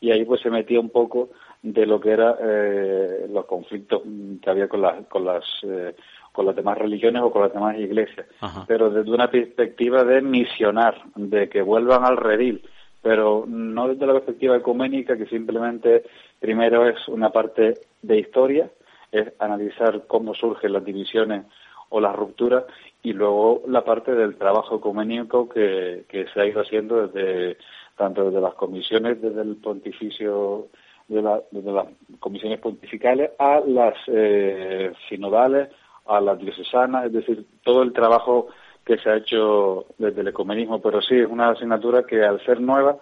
y 0.00 0.10
ahí 0.10 0.24
pues 0.24 0.40
se 0.40 0.50
metía 0.50 0.80
un 0.80 0.90
poco 0.90 1.30
de 1.62 1.86
lo 1.86 1.98
que 1.98 2.10
era 2.10 2.36
eh, 2.40 3.26
los 3.30 3.46
conflictos 3.46 4.02
que 4.42 4.50
había 4.50 4.68
con 4.68 4.82
las 4.82 5.06
con 5.06 5.24
las 5.24 5.44
eh, 5.62 5.94
con 6.34 6.46
las 6.46 6.56
demás 6.56 6.76
religiones 6.76 7.22
o 7.22 7.30
con 7.30 7.42
las 7.42 7.52
demás 7.52 7.78
iglesias, 7.78 8.26
pero 8.66 8.90
desde 8.90 9.10
una 9.10 9.30
perspectiva 9.30 10.02
de 10.02 10.20
misionar, 10.20 11.00
de 11.14 11.48
que 11.48 11.62
vuelvan 11.62 12.04
al 12.04 12.16
redil, 12.16 12.60
pero 13.00 13.44
no 13.46 13.86
desde 13.86 14.04
la 14.04 14.14
perspectiva 14.14 14.56
ecuménica, 14.56 15.16
que 15.16 15.26
simplemente 15.26 16.02
primero 16.40 16.88
es 16.88 17.06
una 17.06 17.30
parte 17.30 17.74
de 18.02 18.18
historia, 18.18 18.68
es 19.12 19.32
analizar 19.38 20.08
cómo 20.08 20.34
surgen 20.34 20.72
las 20.72 20.84
divisiones 20.84 21.44
o 21.90 22.00
las 22.00 22.16
rupturas, 22.16 22.64
y 23.04 23.12
luego 23.12 23.62
la 23.68 23.84
parte 23.84 24.12
del 24.12 24.34
trabajo 24.34 24.78
ecuménico 24.78 25.48
que, 25.48 26.04
que 26.08 26.26
se 26.34 26.40
ha 26.40 26.46
ido 26.46 26.62
haciendo 26.62 27.06
desde 27.06 27.58
tanto 27.96 28.24
desde 28.24 28.40
las 28.40 28.54
comisiones, 28.54 29.20
desde 29.20 29.42
el 29.42 29.56
pontificio 29.56 30.68
de, 31.08 31.22
la, 31.22 31.40
las 31.52 31.86
comisiones 32.18 32.60
pontificales 32.60 33.30
a 33.38 33.60
las 33.66 33.94
eh, 34.06 34.92
sinodales, 35.08 35.68
a 36.06 36.20
las 36.20 36.38
diocesanas, 36.38 37.06
es 37.06 37.12
decir, 37.12 37.46
todo 37.62 37.82
el 37.82 37.92
trabajo 37.92 38.48
que 38.84 38.98
se 38.98 39.10
ha 39.10 39.16
hecho 39.16 39.86
desde 39.98 40.20
el 40.20 40.28
ecumenismo, 40.28 40.80
pero 40.80 41.00
sí 41.00 41.16
es 41.16 41.28
una 41.28 41.50
asignatura 41.50 42.04
que 42.04 42.22
al 42.22 42.44
ser 42.44 42.60
nueva, 42.60 42.98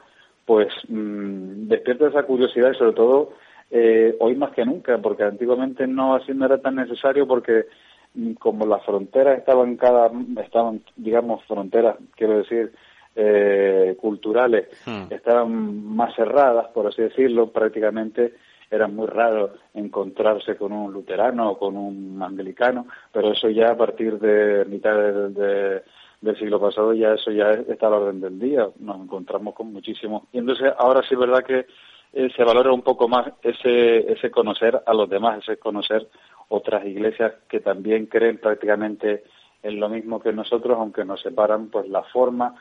pues 0.47 0.69
mmm, 0.89 1.69
despierta 1.69 2.09
esa 2.09 2.23
curiosidad 2.25 2.73
y 2.73 2.79
sobre 2.79 2.93
todo 2.93 3.31
eh, 3.71 4.15
hoy 4.21 4.37
más 4.37 4.53
que 4.53 4.65
nunca, 4.65 4.99
porque 4.99 5.25
antiguamente 5.25 5.87
no 5.87 6.15
así 6.15 6.33
no 6.35 6.45
era 6.47 6.59
tan 6.59 6.77
necesario 6.77 7.27
porque 7.27 7.67
mm, 8.15 8.35
como 8.35 8.67
las 8.67 8.85
fronteras 8.85 9.39
estaban 9.39 9.77
cada 9.77 10.11
estaban 10.45 10.83
digamos 10.97 11.43
fronteras 11.45 11.97
quiero 12.15 12.39
decir 12.39 12.73
eh, 13.15 13.97
culturales 14.01 14.69
hmm. 14.87 15.13
estaban 15.13 15.85
más 15.95 16.15
cerradas, 16.15 16.69
por 16.69 16.87
así 16.87 17.03
decirlo, 17.03 17.51
prácticamente 17.51 18.35
era 18.71 18.89
muy 18.89 19.07
raro 19.07 19.53
encontrarse 19.75 20.57
con 20.57 20.73
un 20.73 20.93
luterano 20.93 21.51
o 21.51 21.59
con 21.59 21.77
un 21.77 22.23
anglicano, 22.23 22.87
pero 23.13 23.33
eso 23.33 23.51
ya 23.51 23.73
a 23.73 23.77
partir 23.77 24.19
de 24.19 24.65
mitad 24.65 24.97
del 24.97 26.39
siglo 26.39 26.59
pasado 26.59 26.95
ya 26.95 27.13
eso 27.13 27.31
ya 27.31 27.51
está 27.51 27.89
a 27.89 27.91
la 27.91 27.97
orden 27.99 28.21
del 28.23 28.39
día, 28.39 28.67
nos 28.79 28.99
encontramos 28.99 29.55
con 29.55 29.73
muchísimos. 29.73 30.23
Y 30.33 30.39
entonces 30.39 30.73
ahora 30.79 31.03
sí 31.03 31.13
es 31.13 31.21
verdad 31.21 31.45
que 31.45 31.67
eh, 32.15 32.31
se 32.35 32.45
valora 32.45 32.73
un 32.73 32.83
poco 32.83 33.09
más 33.09 33.33
ese, 33.43 34.11
ese 34.11 34.31
conocer 34.31 34.83
a 34.87 34.95
los 34.95 35.09
demás, 35.11 35.41
ese 35.43 35.59
conocer 35.59 36.09
otras 36.49 36.87
iglesias 36.87 37.35
que 37.49 37.61
también 37.61 38.07
creen 38.07 38.39
prácticamente 38.39 39.25
en 39.63 39.81
lo 39.81 39.89
mismo 39.89 40.21
que 40.21 40.33
nosotros, 40.33 40.79
aunque 40.79 41.05
nos 41.05 41.21
separan 41.21 41.69
pues 41.69 41.89
la 41.89 42.03
forma 42.05 42.55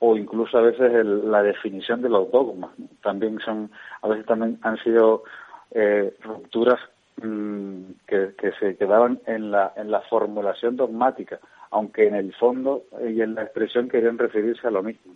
o 0.00 0.16
incluso 0.16 0.58
a 0.58 0.62
veces 0.62 1.04
la 1.04 1.42
definición 1.42 2.02
de 2.02 2.08
los 2.08 2.30
dogmas. 2.30 2.70
También 3.02 3.38
son, 3.40 3.70
a 4.02 4.08
veces 4.08 4.26
también 4.26 4.58
han 4.62 4.76
sido 4.78 5.24
eh, 5.72 6.14
rupturas 6.22 6.78
mm, 7.22 7.82
que, 8.06 8.32
se 8.60 8.76
quedaban 8.76 9.20
en 9.26 9.50
la, 9.50 9.72
en 9.76 9.90
la 9.90 10.00
formulación 10.02 10.76
dogmática, 10.76 11.40
aunque 11.70 12.06
en 12.06 12.14
el 12.14 12.32
fondo 12.34 12.84
y 13.06 13.20
en 13.20 13.34
la 13.34 13.42
expresión 13.42 13.88
querían 13.88 14.18
referirse 14.18 14.66
a 14.66 14.70
lo 14.70 14.82
mismo. 14.82 15.14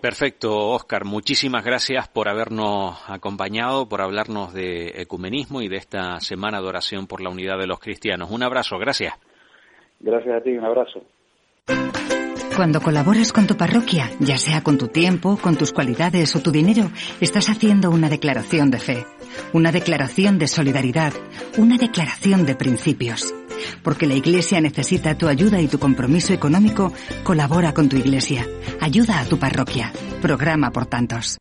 Perfecto, 0.00 0.56
Oscar. 0.56 1.04
Muchísimas 1.04 1.64
gracias 1.64 2.06
por 2.06 2.28
habernos 2.28 3.02
acompañado, 3.10 3.88
por 3.88 4.00
hablarnos 4.00 4.54
de 4.54 5.02
ecumenismo 5.02 5.60
y 5.60 5.68
de 5.68 5.76
esta 5.76 6.20
semana 6.20 6.60
de 6.60 6.68
oración 6.68 7.08
por 7.08 7.20
la 7.20 7.30
unidad 7.30 7.58
de 7.58 7.66
los 7.66 7.80
cristianos. 7.80 8.30
Un 8.30 8.44
abrazo, 8.44 8.78
gracias. 8.78 9.14
Gracias 9.98 10.36
a 10.36 10.40
ti, 10.40 10.56
un 10.56 10.64
abrazo. 10.64 11.02
Cuando 12.58 12.80
colaboras 12.80 13.32
con 13.32 13.46
tu 13.46 13.56
parroquia, 13.56 14.10
ya 14.18 14.36
sea 14.36 14.64
con 14.64 14.78
tu 14.78 14.88
tiempo, 14.88 15.36
con 15.36 15.56
tus 15.56 15.70
cualidades 15.70 16.34
o 16.34 16.40
tu 16.40 16.50
dinero, 16.50 16.90
estás 17.20 17.50
haciendo 17.50 17.88
una 17.88 18.08
declaración 18.08 18.72
de 18.72 18.80
fe, 18.80 19.06
una 19.52 19.70
declaración 19.70 20.40
de 20.40 20.48
solidaridad, 20.48 21.12
una 21.56 21.78
declaración 21.78 22.46
de 22.46 22.56
principios. 22.56 23.32
Porque 23.84 24.08
la 24.08 24.14
Iglesia 24.14 24.60
necesita 24.60 25.16
tu 25.16 25.28
ayuda 25.28 25.60
y 25.60 25.68
tu 25.68 25.78
compromiso 25.78 26.32
económico, 26.32 26.92
colabora 27.22 27.72
con 27.74 27.88
tu 27.88 27.96
Iglesia. 27.96 28.44
Ayuda 28.80 29.20
a 29.20 29.24
tu 29.24 29.38
parroquia. 29.38 29.92
Programa 30.20 30.72
por 30.72 30.86
tantos. 30.86 31.38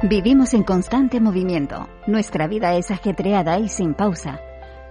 Vivimos 0.03 0.55
en 0.55 0.62
constante 0.62 1.21
movimiento. 1.21 1.88
Nuestra 2.07 2.47
vida 2.47 2.77
es 2.77 2.93
ajetreada 2.93 3.59
y 3.59 3.69
sin 3.69 3.95
pausa. 3.95 4.41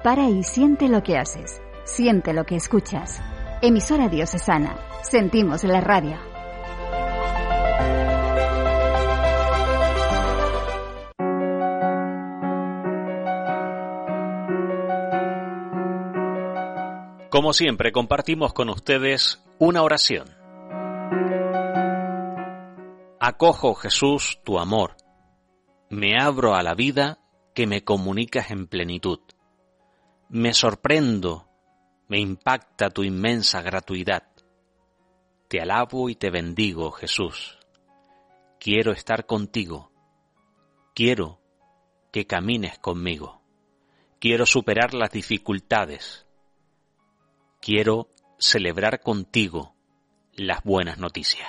Para 0.03 0.29
y 0.29 0.43
siente 0.43 0.89
lo 0.89 1.01
que 1.01 1.17
haces. 1.17 1.62
Siente 1.86 2.33
lo 2.33 2.45
que 2.45 2.57
escuchas. 2.57 3.21
Emisora 3.62 4.09
Diocesana. 4.09 4.77
Sentimos 5.03 5.63
la 5.63 5.79
radio. 5.79 6.17
Como 17.47 17.53
siempre, 17.53 17.93
compartimos 17.93 18.51
con 18.51 18.67
ustedes 18.67 19.41
una 19.57 19.81
oración. 19.81 20.27
Acojo, 23.21 23.73
Jesús, 23.73 24.41
tu 24.43 24.59
amor. 24.59 24.97
Me 25.89 26.19
abro 26.19 26.55
a 26.55 26.61
la 26.61 26.75
vida 26.75 27.19
que 27.55 27.65
me 27.65 27.85
comunicas 27.85 28.51
en 28.51 28.67
plenitud. 28.67 29.21
Me 30.27 30.53
sorprendo, 30.53 31.47
me 32.09 32.19
impacta 32.19 32.89
tu 32.89 33.05
inmensa 33.05 33.61
gratuidad. 33.61 34.23
Te 35.47 35.61
alabo 35.61 36.09
y 36.09 36.15
te 36.15 36.29
bendigo, 36.29 36.91
Jesús. 36.91 37.57
Quiero 38.59 38.91
estar 38.91 39.25
contigo. 39.25 39.93
Quiero 40.93 41.39
que 42.11 42.27
camines 42.27 42.77
conmigo. 42.77 43.41
Quiero 44.19 44.45
superar 44.45 44.93
las 44.93 45.11
dificultades 45.11 46.26
quiero 47.67 48.07
celebrar 48.39 49.01
contigo 49.01 49.74
las 50.38 50.63
buenas 50.63 51.00
noticias. 51.00 51.45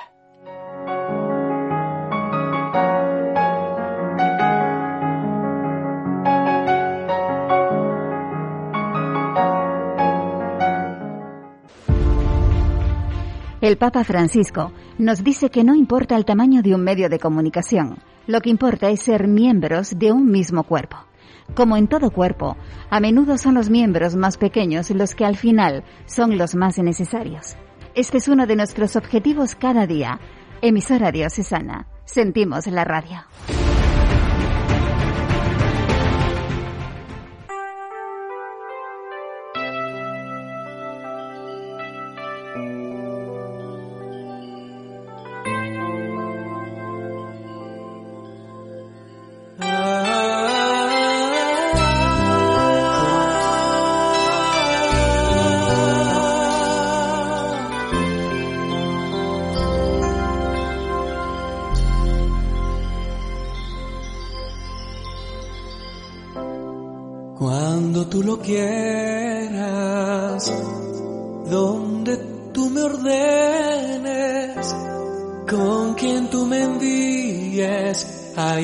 El 13.61 13.79
Papa 13.79 14.03
Francisco 14.03 14.73
nos 14.99 15.23
dice 15.23 15.51
que 15.51 15.63
no 15.63 15.77
importa 15.77 16.17
el 16.17 16.25
tamaño 16.25 16.63
de 16.63 16.75
un 16.75 16.83
medio 16.83 17.09
de 17.09 17.21
comunicación, 17.21 17.99
lo 18.27 18.41
que 18.41 18.51
importa 18.51 18.91
es 18.91 19.03
ser 19.03 19.29
miembros 19.29 19.97
de 19.97 20.11
un 20.11 20.29
mismo 20.33 20.65
cuerpo. 20.65 21.08
Como 21.55 21.77
en 21.77 21.89
todo 21.89 22.11
cuerpo, 22.11 22.57
a 22.91 23.01
menudo 23.01 23.39
son 23.39 23.55
los 23.55 23.71
miembros 23.71 24.17
más 24.17 24.37
pequeños 24.37 24.91
los 24.91 25.15
que 25.15 25.25
al 25.25 25.37
final 25.37 25.85
son 26.07 26.39
los 26.39 26.55
más 26.55 26.79
necesarios. 26.79 27.57
Este 27.95 28.19
es 28.19 28.29
uno 28.29 28.47
de 28.47 28.57
nuestros 28.57 28.97
objetivos 28.97 29.55
cada 29.55 29.87
día. 29.87 30.21
Emisora 30.63 31.11
diocesana, 31.11 31.87
Sentimos 32.05 32.67
la 32.69 32.85
radio. 32.85 33.25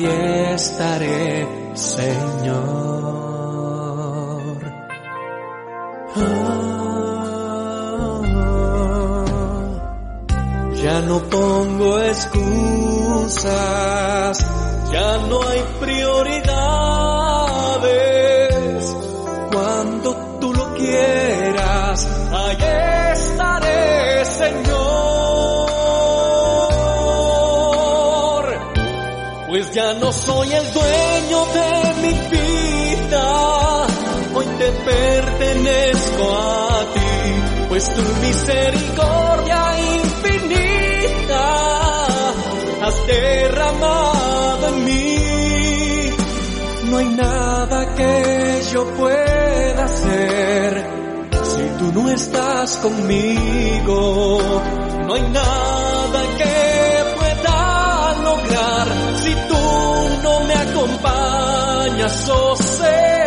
estaré, 0.05 1.47
Señor. 1.73 2.55
Ah, 6.15 6.91
ya 10.83 11.01
no 11.01 11.19
pongo 11.19 11.99
excusas, 11.99 13.45
ya 14.91 15.17
no 15.29 15.37
hay 15.47 15.61
prioridad 15.79 16.64
No 29.93 30.11
soy 30.11 30.51
el 30.51 30.73
dueño 30.73 31.45
de 31.53 31.93
mi 32.01 32.13
vida, 32.31 33.85
hoy 34.33 34.45
te 34.57 34.71
pertenezco 34.71 36.35
a 36.35 36.85
ti, 36.91 37.67
pues 37.69 37.93
tu 37.93 38.01
misericordia 38.01 39.61
infinita 39.95 41.45
has 42.81 43.07
derramado 43.07 44.67
en 44.69 44.85
mí. 44.85 46.09
No 46.89 46.97
hay 46.97 47.09
nada 47.09 47.95
que 47.95 48.63
yo 48.73 48.87
pueda 48.87 49.85
hacer 49.85 50.83
si 51.43 51.63
tú 51.77 51.91
no 51.93 52.09
estás 52.09 52.77
conmigo, 52.77 54.39
no 55.05 55.13
hay 55.13 55.21
nada 55.29 56.23
que 56.39 56.74
soul 62.07 62.55
say 62.55 63.24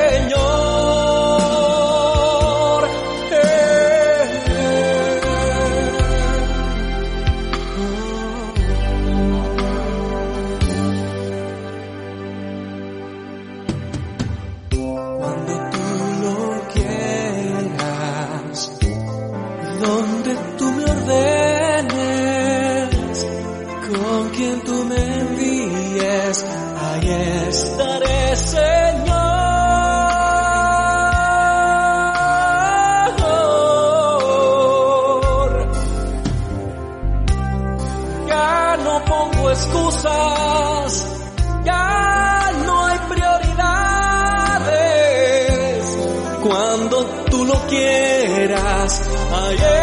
yeah. 49.56 49.77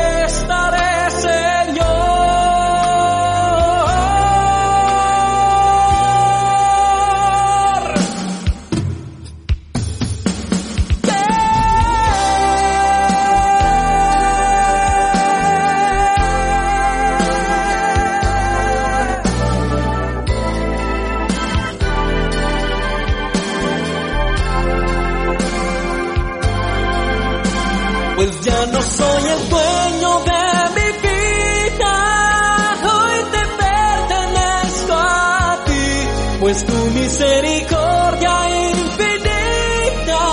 pues 36.45 36.63
tu 36.63 36.73
misericordia 36.91 38.69
infinita 38.69 40.25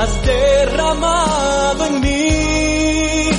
has 0.00 0.22
derramado 0.24 1.84
en 1.84 2.00
mí. 2.00 3.30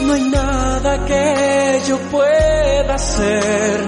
No 0.00 0.14
hay 0.14 0.22
nada 0.22 1.04
que 1.04 1.82
yo 1.88 1.98
pueda 2.10 2.94
hacer 2.94 3.86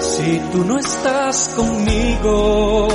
si 0.00 0.40
tú 0.50 0.64
no 0.64 0.78
estás 0.80 1.52
conmigo. 1.54 2.88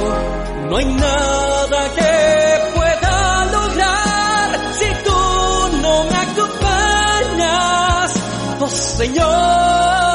No 0.69 0.75
hay 0.75 0.85
nada 0.87 1.81
que 1.95 2.75
pueda 2.75 3.45
lograr 3.45 4.73
si 4.73 4.89
tú 5.05 5.77
no 5.81 6.03
me 6.03 6.17
acompañas, 6.17 8.11
oh 8.59 8.67
Señor. 8.67 10.10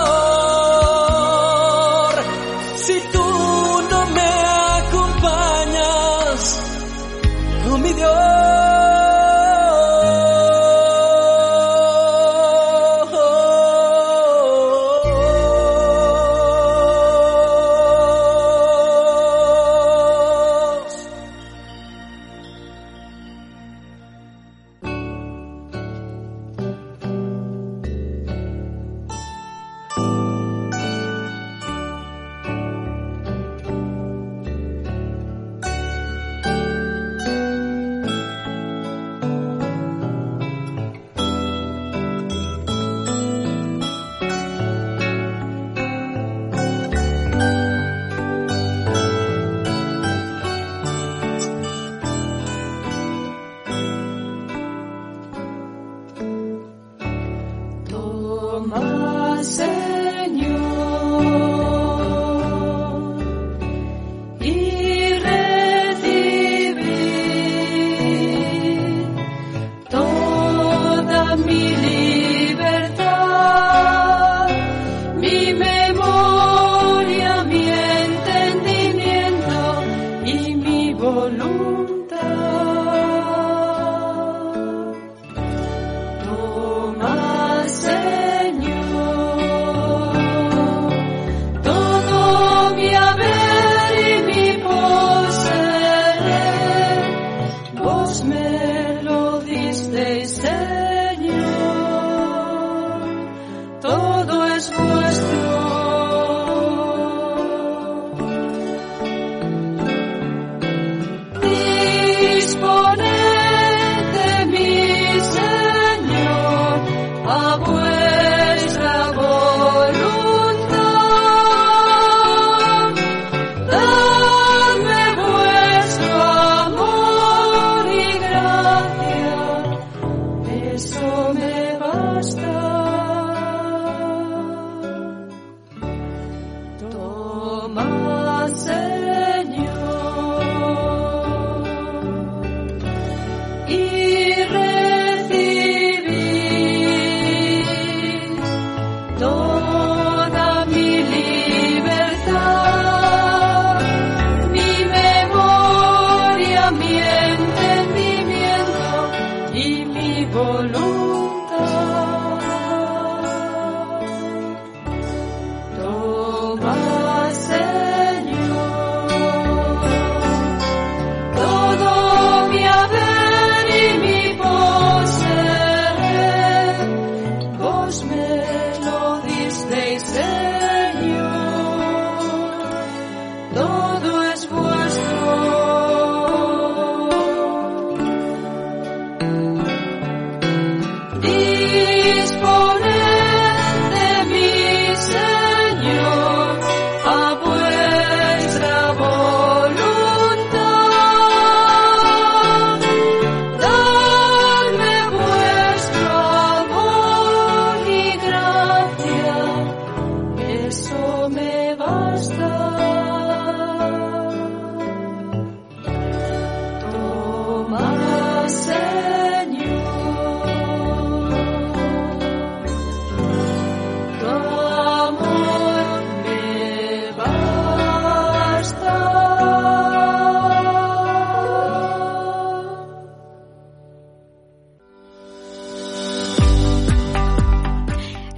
Oh. 161.59 161.96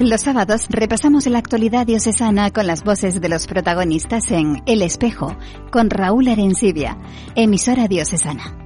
Los 0.08 0.22
sábados 0.22 0.68
repasamos 0.70 1.26
la 1.26 1.38
actualidad 1.38 1.86
diocesana 1.86 2.50
con 2.50 2.66
las 2.66 2.82
voces 2.82 3.20
de 3.20 3.28
los 3.28 3.46
protagonistas 3.46 4.30
en 4.30 4.62
El 4.64 4.80
Espejo, 4.80 5.36
con 5.70 5.90
Raúl 5.90 6.28
Arencibia, 6.28 6.96
emisora 7.34 7.88
diocesana. 7.88 8.56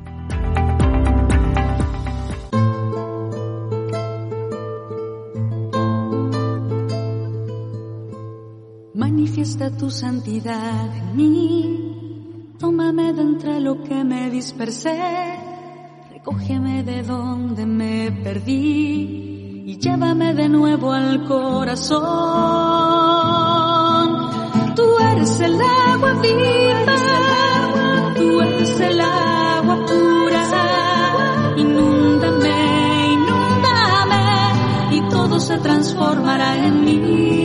Manifiesta 8.94 9.76
tu 9.76 9.90
santidad 9.90 10.96
en 10.96 11.16
mí, 11.16 12.54
tómame 12.56 13.12
de 13.14 13.20
entre 13.20 13.58
lo 13.58 13.82
que 13.82 14.04
me 14.04 14.30
dispersé, 14.30 14.96
recógeme 16.08 16.84
de 16.84 17.02
donde 17.02 17.66
me 17.66 18.12
perdí 18.12 19.31
y 19.64 19.78
llévame 19.78 20.34
de 20.34 20.48
nuevo 20.48 20.92
al 20.92 21.24
corazón. 21.24 22.00
Tú 24.74 24.98
eres 24.98 25.40
el 25.40 25.60
agua 25.60 26.14
viva, 26.20 26.96
tú 28.16 28.40
eres 28.40 28.80
el 28.80 29.00
agua 29.00 29.76
pura. 29.86 30.42
Inúndame, 31.56 33.12
inúndame 33.12 34.96
y 34.96 35.08
todo 35.08 35.38
se 35.38 35.58
transformará 35.58 36.56
en 36.66 36.84
mí. 36.84 37.41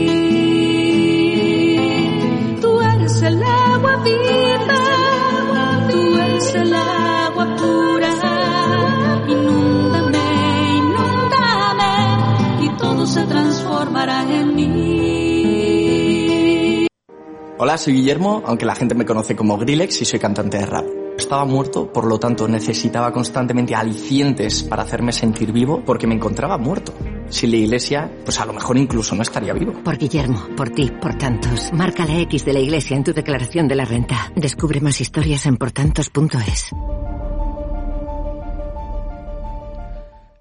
Hola, 17.60 17.76
soy 17.76 17.94
Guillermo, 17.94 18.44
aunque 18.46 18.64
la 18.64 18.76
gente 18.76 18.94
me 18.94 19.04
conoce 19.04 19.34
como 19.34 19.58
Grillex 19.58 20.02
y 20.02 20.04
soy 20.04 20.20
cantante 20.20 20.58
de 20.58 20.66
rap. 20.66 20.84
Estaba 21.18 21.44
muerto, 21.44 21.92
por 21.92 22.06
lo 22.06 22.16
tanto 22.16 22.46
necesitaba 22.46 23.12
constantemente 23.12 23.74
alicientes 23.74 24.62
para 24.62 24.84
hacerme 24.84 25.10
sentir 25.10 25.50
vivo 25.50 25.82
porque 25.84 26.06
me 26.06 26.14
encontraba 26.14 26.56
muerto. 26.56 26.94
Sin 27.30 27.50
la 27.50 27.56
iglesia, 27.56 28.08
pues 28.24 28.38
a 28.38 28.46
lo 28.46 28.52
mejor 28.52 28.78
incluso 28.78 29.16
no 29.16 29.22
estaría 29.22 29.54
vivo. 29.54 29.72
Por 29.82 29.98
Guillermo, 29.98 30.46
por 30.56 30.70
ti, 30.70 30.88
por 31.02 31.18
tantos. 31.18 31.72
Marca 31.72 32.06
la 32.06 32.20
X 32.20 32.44
de 32.44 32.52
la 32.52 32.60
iglesia 32.60 32.96
en 32.96 33.02
tu 33.02 33.12
declaración 33.12 33.66
de 33.66 33.74
la 33.74 33.84
renta. 33.84 34.32
Descubre 34.36 34.80
más 34.80 35.00
historias 35.00 35.44
en 35.46 35.56
portantos.es. 35.56 36.70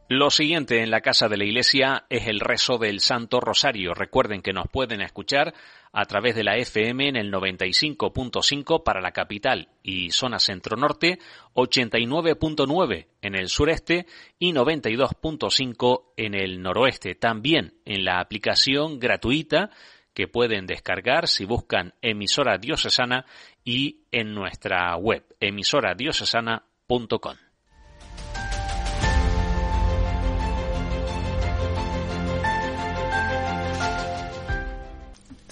Lo 0.10 0.30
siguiente 0.30 0.82
en 0.84 0.90
la 0.90 1.02
casa 1.02 1.28
de 1.28 1.36
la 1.36 1.44
iglesia 1.44 2.06
es 2.10 2.28
el 2.28 2.40
rezo 2.40 2.78
del 2.78 3.02
Santo 3.02 3.42
Rosario. 3.42 3.94
Recuerden 3.94 4.42
que 4.42 4.54
nos 4.54 4.70
pueden 4.70 5.02
escuchar 5.02 5.54
a 6.00 6.06
través 6.06 6.36
de 6.36 6.44
la 6.44 6.58
FM 6.58 7.08
en 7.08 7.16
el 7.16 7.34
95.5 7.34 8.84
para 8.84 9.02
la 9.02 9.14
capital 9.14 9.70
y 9.82 10.12
zona 10.12 10.38
centro-norte, 10.38 11.18
89.9 11.56 13.08
en 13.24 13.34
el 13.34 13.50
sureste 13.50 14.06
y 14.38 14.54
92.5 14.54 16.04
en 16.16 16.36
el 16.36 16.62
noroeste. 16.62 17.16
También 17.16 17.80
en 17.84 18.06
la 18.06 18.20
aplicación 18.20 19.00
gratuita 19.00 19.72
que 20.14 20.28
pueden 20.28 20.68
descargar 20.68 21.28
si 21.28 21.46
buscan 21.46 21.96
emisora 22.04 22.60
diocesana 22.60 23.26
y 23.64 24.02
en 24.12 24.36
nuestra 24.36 24.96
web 24.98 25.26
emisoradiocesana.com. 25.40 27.47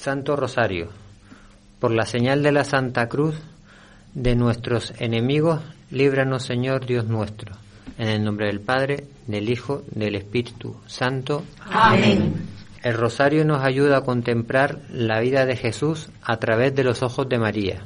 Santo 0.06 0.36
Rosario, 0.36 0.90
por 1.80 1.90
la 1.90 2.06
señal 2.06 2.44
de 2.44 2.52
la 2.52 2.64
Santa 2.64 3.10
Cruz 3.10 3.42
de 4.14 4.36
nuestros 4.36 4.94
enemigos, 5.00 5.62
líbranos 5.90 6.44
Señor 6.44 6.86
Dios 6.86 7.08
nuestro. 7.08 7.56
En 7.98 8.10
el 8.10 8.24
nombre 8.24 8.46
del 8.46 8.60
Padre, 8.62 9.06
del 9.26 9.50
Hijo, 9.50 9.82
del 9.90 10.14
Espíritu 10.14 10.76
Santo. 10.86 11.44
Amén. 11.72 12.36
El 12.84 12.94
rosario 12.94 13.46
nos 13.46 13.64
ayuda 13.64 13.98
a 13.98 14.02
contemplar 14.02 14.78
la 14.92 15.22
vida 15.22 15.48
de 15.48 15.56
Jesús 15.56 16.12
a 16.22 16.38
través 16.38 16.76
de 16.76 16.84
los 16.84 17.02
ojos 17.02 17.28
de 17.28 17.40
María. 17.40 17.82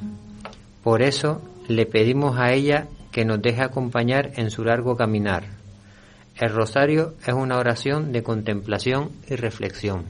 Por 0.84 1.00
eso 1.00 1.40
le 1.68 1.86
pedimos 1.86 2.38
a 2.38 2.52
ella 2.52 2.88
que 3.12 3.24
nos 3.24 3.40
deje 3.40 3.62
acompañar 3.62 4.32
en 4.36 4.50
su 4.50 4.62
largo 4.62 4.94
caminar. 4.94 5.44
El 6.36 6.52
rosario 6.52 7.14
es 7.26 7.32
una 7.32 7.56
oración 7.56 8.12
de 8.12 8.22
contemplación 8.22 9.08
y 9.26 9.36
reflexión. 9.36 10.04